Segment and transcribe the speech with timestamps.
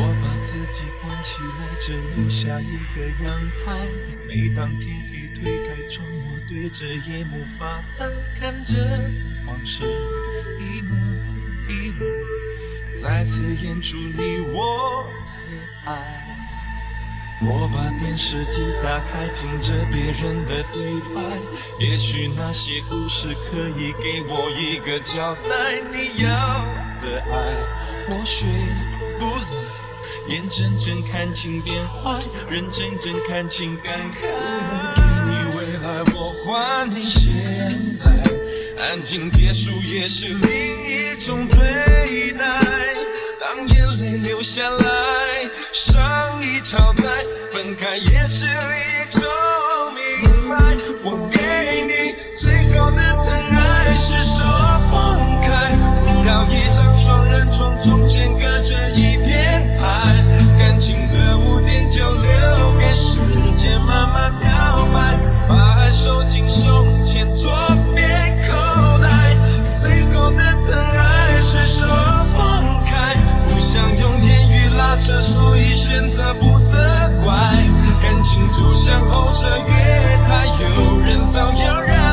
[0.00, 3.74] 我把自己关起来只留下一个阳台。
[4.28, 8.06] 每当天黑推开窗，我对着夜幕发呆，
[8.38, 8.74] 看着
[9.44, 9.82] 往事
[10.60, 10.94] 一幕
[11.68, 12.04] 一幕，
[13.02, 16.24] 再次演出你我的爱。
[17.40, 21.20] 我把电视机打开，听着别人的对白，
[21.80, 25.80] 也许那些故事可以给我一个交代。
[25.90, 26.28] 你要
[27.02, 27.34] 的爱，
[28.10, 28.46] 我学
[29.18, 29.57] 不来，
[30.28, 34.26] 眼睁睁看情变坏，人睁睁看情感慨。
[34.94, 37.32] 给你未来，我还你现
[37.96, 38.10] 在，
[38.78, 42.44] 安静结束也是另一种对待。
[43.40, 45.98] 当眼泪流下来，伤
[46.42, 49.22] 已超载，分开也是一种
[49.94, 50.76] 明白。
[51.02, 51.38] 我给
[51.86, 54.44] 你最后的疼爱，是手
[74.98, 76.76] 车，所以选择不责
[77.24, 77.34] 怪，
[78.02, 82.07] 感情就像候车月台，有人走有人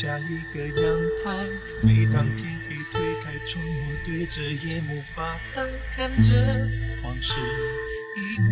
[0.00, 1.46] 下一个阳台。
[1.82, 5.62] 每当天黑推开窗，我对着夜幕发呆，
[5.94, 6.66] 看着
[7.04, 7.34] 往事
[8.16, 8.50] 一幕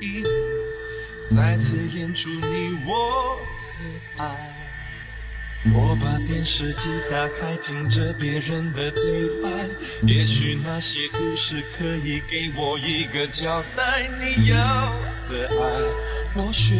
[0.00, 0.28] 一幕，
[1.34, 3.40] 再次演出你我
[4.18, 4.54] 的爱。
[5.74, 9.48] 我把电视机打开，听着别人的对白，
[10.06, 14.10] 也许那些故事可以给我一个交代。
[14.20, 14.54] 你要
[15.30, 16.74] 的爱，我学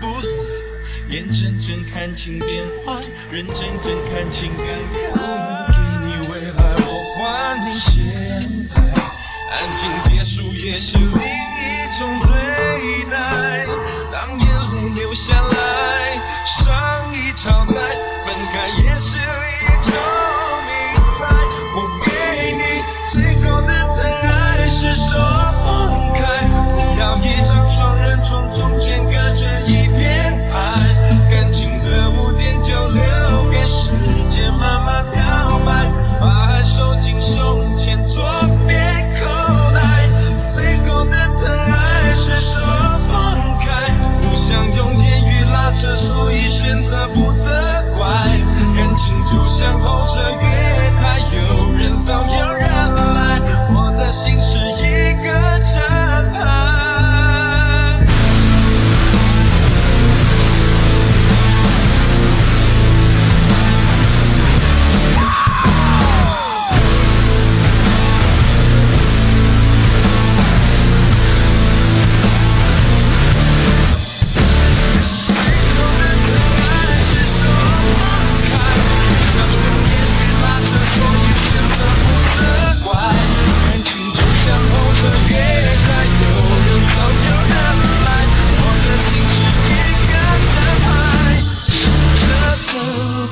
[0.00, 0.69] 不来，
[1.08, 4.94] 眼睁睁看情变坏，人睁睁看情感慨。
[5.72, 8.80] 给你未来，我还你现在，
[9.50, 11.08] 安静结束也是另一
[11.98, 12.28] 种对
[13.10, 13.66] 待。
[14.12, 17.74] 当眼泪流下来，伤已超载，
[18.24, 19.92] 分开也是一种
[20.66, 20.72] 明
[21.20, 21.22] 白。
[21.74, 22.08] 我给
[22.56, 22.62] 你
[23.06, 25.18] 最后的疼爱，是手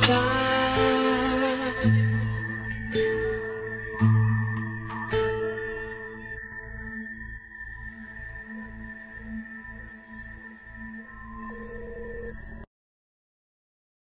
[0.08, 0.37] 等待。